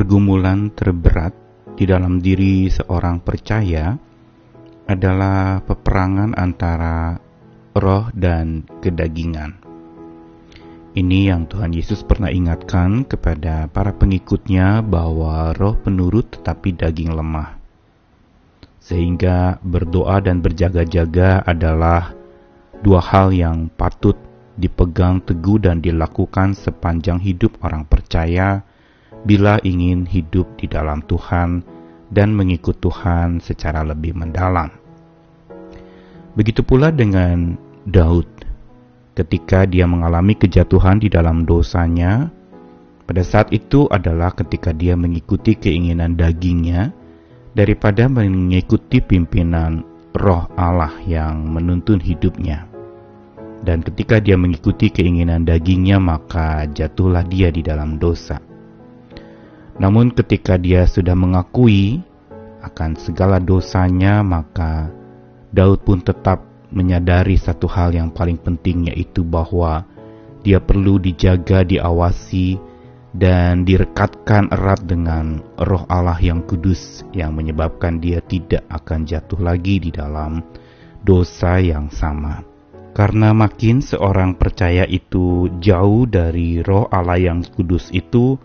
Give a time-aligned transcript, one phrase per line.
[0.00, 1.36] pergumulan terberat
[1.76, 3.92] di dalam diri seorang percaya
[4.88, 7.20] adalah peperangan antara
[7.76, 9.60] roh dan kedagingan.
[10.96, 17.60] Ini yang Tuhan Yesus pernah ingatkan kepada para pengikutnya bahwa roh penurut tetapi daging lemah.
[18.80, 22.16] Sehingga berdoa dan berjaga-jaga adalah
[22.80, 24.16] dua hal yang patut
[24.56, 28.64] dipegang teguh dan dilakukan sepanjang hidup orang percaya
[29.24, 31.60] bila ingin hidup di dalam Tuhan
[32.10, 34.72] dan mengikut Tuhan secara lebih mendalam.
[36.34, 38.26] Begitu pula dengan Daud,
[39.18, 42.30] ketika dia mengalami kejatuhan di dalam dosanya,
[43.04, 46.94] pada saat itu adalah ketika dia mengikuti keinginan dagingnya
[47.52, 49.82] daripada mengikuti pimpinan
[50.14, 52.70] roh Allah yang menuntun hidupnya.
[53.60, 58.49] Dan ketika dia mengikuti keinginan dagingnya, maka jatuhlah dia di dalam dosa.
[59.80, 62.04] Namun ketika dia sudah mengakui
[62.60, 64.92] akan segala dosanya, maka
[65.48, 69.88] Daud pun tetap menyadari satu hal yang paling penting yaitu bahwa
[70.44, 72.60] dia perlu dijaga, diawasi,
[73.10, 79.82] dan direkatkan erat dengan roh Allah yang kudus yang menyebabkan dia tidak akan jatuh lagi
[79.82, 80.44] di dalam
[81.02, 82.46] dosa yang sama.
[82.94, 88.38] Karena makin seorang percaya itu jauh dari roh Allah yang kudus itu,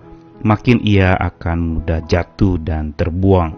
[0.46, 3.58] makin ia akan mudah jatuh dan terbuang.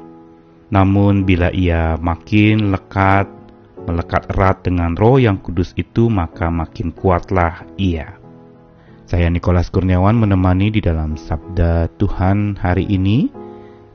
[0.72, 3.28] Namun bila ia makin lekat,
[3.84, 8.16] melekat erat dengan roh yang kudus itu, maka makin kuatlah ia.
[9.08, 13.32] Saya Nikolas Kurniawan menemani di dalam Sabda Tuhan hari ini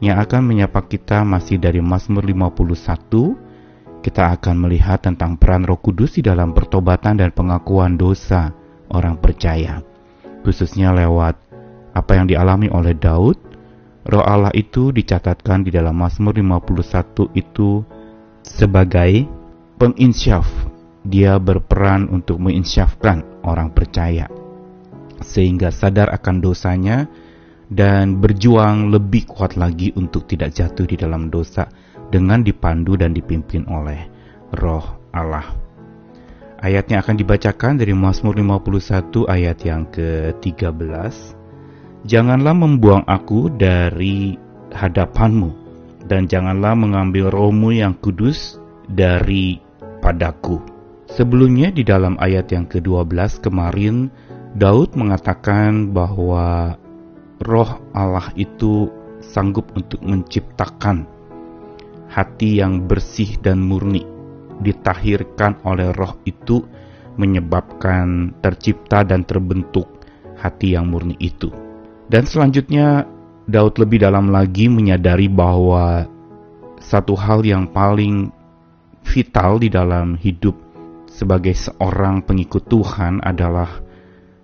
[0.00, 4.00] yang akan menyapa kita masih dari Mazmur 51.
[4.00, 8.50] Kita akan melihat tentang peran Roh Kudus di dalam pertobatan dan pengakuan dosa
[8.88, 9.84] orang percaya,
[10.42, 11.52] khususnya lewat
[11.92, 13.36] apa yang dialami oleh Daud,
[14.08, 17.84] roh Allah itu dicatatkan di dalam Mazmur 51 itu
[18.44, 19.28] sebagai
[19.76, 20.48] penginsyaf.
[21.02, 24.30] Dia berperan untuk menginsyafkan orang percaya
[25.22, 27.06] sehingga sadar akan dosanya
[27.72, 31.70] dan berjuang lebih kuat lagi untuk tidak jatuh di dalam dosa
[32.12, 34.06] dengan dipandu dan dipimpin oleh
[34.61, 34.84] roh
[35.14, 35.56] Allah.
[36.62, 41.42] Ayatnya akan dibacakan dari Mazmur 51 ayat yang ke-13
[42.02, 44.35] Janganlah membuang aku dari
[44.74, 45.55] hadapanmu,
[46.11, 48.58] dan janganlah mengambil rohmu yang kudus
[48.90, 49.63] dari
[50.02, 50.58] padaku.
[51.07, 54.11] Sebelumnya di dalam ayat yang ke-12 kemarin,
[54.58, 56.74] Daud mengatakan bahwa
[57.39, 58.91] roh Allah itu
[59.23, 61.07] sanggup untuk menciptakan
[62.11, 64.02] hati yang bersih dan murni,
[64.58, 66.67] ditahirkan oleh roh itu
[67.14, 69.86] menyebabkan tercipta dan terbentuk
[70.35, 71.71] hati yang murni itu.
[72.12, 73.08] Dan selanjutnya
[73.48, 76.05] Daud lebih dalam lagi menyadari bahwa
[76.77, 78.28] satu hal yang paling
[79.00, 80.52] vital di dalam hidup
[81.08, 83.80] sebagai seorang pengikut Tuhan adalah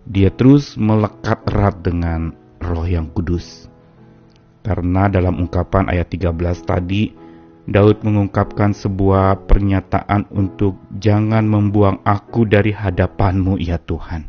[0.08, 3.68] dia terus melekat erat dengan roh yang kudus.
[4.64, 7.12] Karena dalam ungkapan ayat 13 tadi,
[7.68, 14.24] Daud mengungkapkan sebuah pernyataan untuk jangan membuang aku dari hadapanmu ya Tuhan.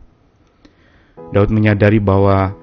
[1.31, 2.58] Daud menyadari bahwa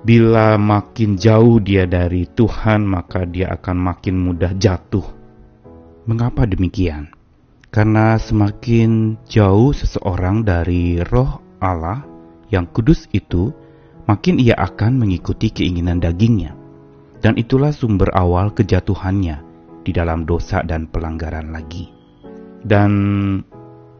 [0.00, 5.04] Bila makin jauh dia dari Tuhan, maka dia akan makin mudah jatuh.
[6.08, 7.12] Mengapa demikian?
[7.68, 12.00] Karena semakin jauh seseorang dari roh Allah
[12.48, 13.52] yang kudus itu,
[14.08, 16.56] makin ia akan mengikuti keinginan dagingnya.
[17.20, 19.44] Dan itulah sumber awal kejatuhannya
[19.84, 21.92] di dalam dosa dan pelanggaran lagi.
[22.64, 22.92] Dan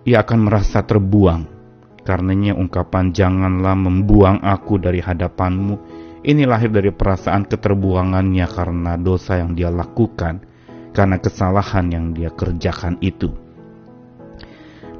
[0.08, 1.59] ia akan merasa terbuang
[2.00, 9.56] Karenanya ungkapan janganlah membuang aku dari hadapanmu ini lahir dari perasaan keterbuangannya karena dosa yang
[9.56, 10.44] dia lakukan,
[10.92, 13.32] karena kesalahan yang dia kerjakan itu.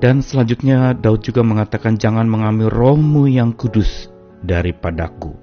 [0.00, 4.08] Dan selanjutnya Daud juga mengatakan jangan mengambil rohmu yang kudus
[4.40, 5.36] daripadaku.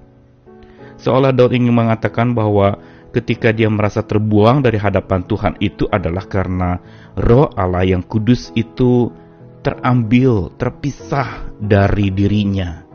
[0.97, 2.81] Seolah Daud ingin mengatakan bahwa
[3.13, 6.81] ketika dia merasa terbuang dari hadapan Tuhan itu adalah karena
[7.13, 9.13] roh Allah yang kudus itu
[9.61, 12.85] terambil, terpisah dari dirinya.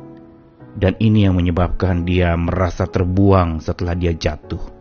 [0.72, 4.80] Dan ini yang menyebabkan dia merasa terbuang setelah dia jatuh.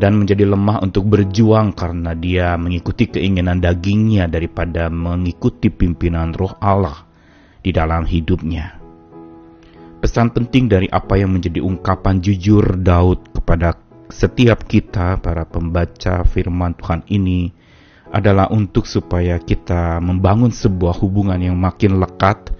[0.00, 7.04] Dan menjadi lemah untuk berjuang karena dia mengikuti keinginan dagingnya daripada mengikuti pimpinan roh Allah
[7.60, 8.80] di dalam hidupnya.
[10.00, 13.76] Pesan penting dari apa yang menjadi ungkapan jujur Daud kepada
[14.08, 17.59] setiap kita para pembaca firman Tuhan ini
[18.10, 22.50] adalah untuk supaya kita membangun sebuah hubungan yang makin lekat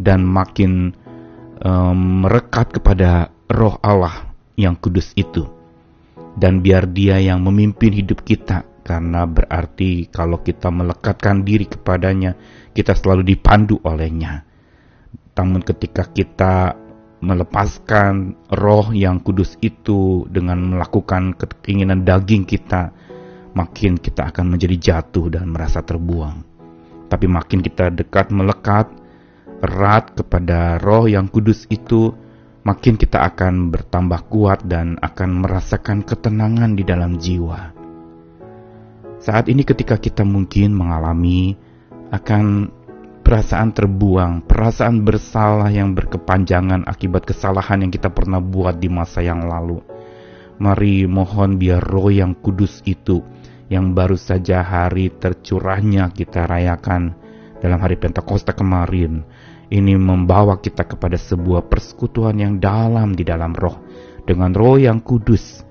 [0.00, 0.96] dan makin
[1.60, 5.54] um, merekat kepada roh Allah yang kudus itu.
[6.34, 12.36] dan biar dia yang memimpin hidup kita karena berarti kalau kita melekatkan diri kepadanya
[12.74, 14.44] kita selalu dipandu olehnya
[15.34, 16.74] namun ketika kita
[17.24, 21.32] melepaskan roh yang kudus itu dengan melakukan
[21.64, 22.92] keinginan daging kita
[23.54, 26.54] makin kita akan menjadi jatuh dan merasa terbuang
[27.08, 28.90] tapi makin kita dekat melekat
[29.62, 32.12] erat kepada roh yang kudus itu
[32.64, 37.72] makin kita akan bertambah kuat dan akan merasakan ketenangan di dalam jiwa.
[39.20, 41.56] Saat ini ketika kita mungkin mengalami
[42.12, 42.68] akan
[43.24, 49.48] perasaan terbuang, perasaan bersalah yang berkepanjangan akibat kesalahan yang kita pernah buat di masa yang
[49.48, 49.80] lalu.
[50.60, 53.24] Mari mohon biar roh yang kudus itu
[53.72, 57.16] yang baru saja hari tercurahnya kita rayakan
[57.64, 59.24] dalam hari Pentakosta kemarin
[59.72, 63.80] ini membawa kita kepada sebuah persekutuan yang dalam di dalam roh.
[64.24, 65.64] Dengan roh yang kudus,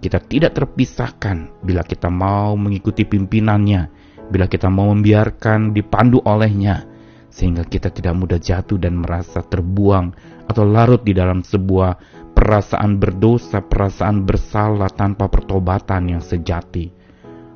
[0.00, 3.90] kita tidak terpisahkan bila kita mau mengikuti pimpinannya,
[4.30, 6.86] bila kita mau membiarkan dipandu olehnya,
[7.30, 10.14] sehingga kita tidak mudah jatuh dan merasa terbuang
[10.50, 11.98] atau larut di dalam sebuah
[12.34, 16.99] perasaan berdosa, perasaan bersalah tanpa pertobatan yang sejati.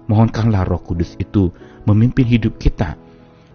[0.04, 1.48] Mohonkanlah roh kudus itu
[1.88, 3.00] memimpin hidup kita,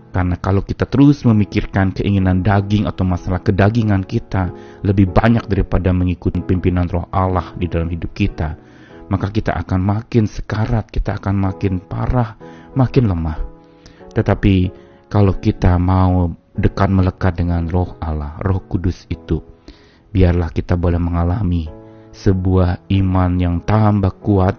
[0.10, 4.50] karena kalau kita terus memikirkan keinginan daging atau masalah kedagingan kita
[4.81, 8.57] lebih banyak daripada mengikuti pimpinan roh Allah di dalam hidup kita,
[9.13, 12.34] maka kita akan makin sekarat, kita akan makin parah,
[12.74, 13.38] makin lemah.
[14.18, 14.56] Tetapi
[15.13, 19.45] kalau kita mau dekat melekat dengan roh Allah, roh kudus itu,
[20.10, 21.69] biarlah kita boleh mengalami
[22.10, 24.57] sebuah iman yang tambah kuat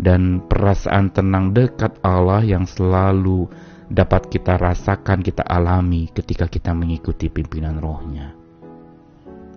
[0.00, 3.48] dan perasaan tenang dekat Allah yang selalu
[3.92, 8.32] dapat kita rasakan, kita alami ketika kita mengikuti pimpinan rohnya.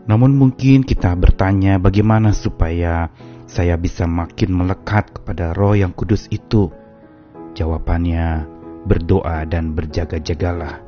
[0.05, 3.09] Namun mungkin kita bertanya bagaimana supaya
[3.49, 6.69] saya bisa makin melekat kepada roh yang kudus itu.
[7.55, 8.45] Jawabannya,
[8.85, 10.83] berdoa dan berjaga-jagalah.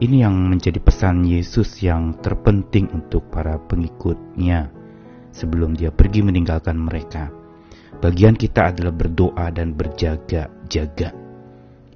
[0.00, 4.72] Ini yang menjadi pesan Yesus yang terpenting untuk para pengikutnya
[5.30, 7.39] sebelum dia pergi meninggalkan mereka.
[7.98, 11.10] Bagian kita adalah berdoa dan berjaga-jaga.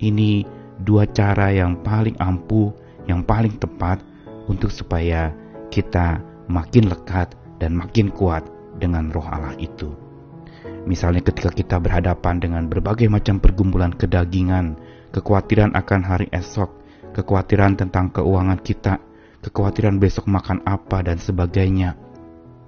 [0.02, 0.42] Ini
[0.82, 2.74] dua cara yang paling ampuh,
[3.06, 4.02] yang paling tepat
[4.50, 5.30] untuk supaya
[5.70, 6.18] kita
[6.50, 7.32] makin lekat
[7.62, 8.44] dan makin kuat
[8.76, 9.94] dengan roh Allah itu.
[10.84, 14.76] Misalnya ketika kita berhadapan dengan berbagai macam pergumulan kedagingan,
[15.16, 16.68] kekhawatiran akan hari esok,
[17.16, 19.00] kekhawatiran tentang keuangan kita,
[19.40, 21.96] kekhawatiran besok makan apa dan sebagainya.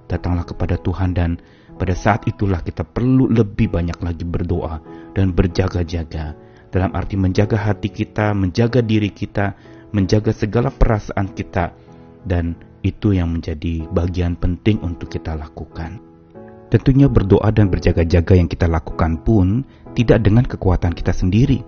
[0.08, 1.36] Datanglah kepada Tuhan dan
[1.76, 4.80] pada saat itulah kita perlu lebih banyak lagi berdoa
[5.12, 6.36] dan berjaga-jaga
[6.72, 9.56] dalam arti menjaga hati kita, menjaga diri kita,
[9.92, 11.72] menjaga segala perasaan kita,
[12.26, 16.00] dan itu yang menjadi bagian penting untuk kita lakukan.
[16.66, 19.62] Tentunya berdoa dan berjaga-jaga yang kita lakukan pun
[19.94, 21.62] tidak dengan kekuatan kita sendiri,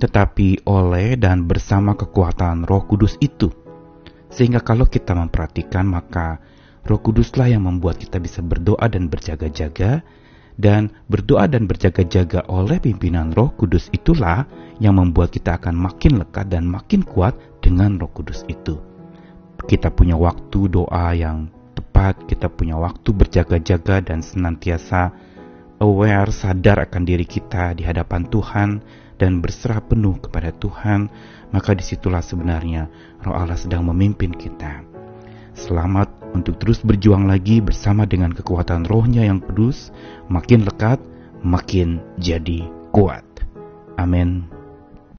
[0.00, 3.52] tetapi oleh dan bersama kekuatan Roh Kudus itu.
[4.32, 6.40] Sehingga kalau kita memperhatikan maka
[6.86, 10.00] Roh Kuduslah yang membuat kita bisa berdoa dan berjaga-jaga
[10.60, 14.44] dan berdoa dan berjaga-jaga oleh pimpinan Roh Kudus itulah
[14.76, 18.76] yang membuat kita akan makin lekat dan makin kuat dengan Roh Kudus itu.
[19.64, 25.12] Kita punya waktu doa yang tepat, kita punya waktu berjaga-jaga dan senantiasa
[25.80, 28.68] aware, sadar akan diri kita di hadapan Tuhan
[29.20, 31.08] dan berserah penuh kepada Tuhan,
[31.52, 32.88] maka di situlah sebenarnya
[33.24, 34.84] Roh Allah sedang memimpin kita.
[35.52, 39.90] Selamat untuk terus berjuang lagi bersama dengan kekuatan rohnya yang kudus,
[40.30, 41.02] makin lekat,
[41.42, 43.24] makin jadi kuat.
[43.98, 44.59] Amin.